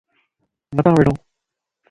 متان 0.75 0.93
وڙو 0.97 1.13